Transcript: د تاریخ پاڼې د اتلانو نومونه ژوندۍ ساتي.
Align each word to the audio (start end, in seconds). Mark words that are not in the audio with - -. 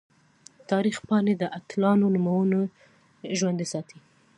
د 0.57 0.59
تاریخ 0.71 0.95
پاڼې 1.07 1.33
د 1.37 1.43
اتلانو 1.57 2.07
نومونه 2.15 2.59
ژوندۍ 3.39 3.67
ساتي. 3.73 3.97